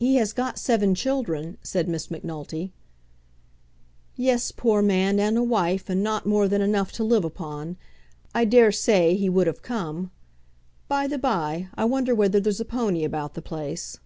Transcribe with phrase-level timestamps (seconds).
[0.00, 2.72] "He has got seven children," said Miss Macnulty.
[4.16, 7.76] "Yes, poor man, and a wife, and not more than enough to live upon.
[8.34, 10.10] I daresay he would have come.
[10.88, 13.98] By the bye, I wonder whether there's a pony about the place."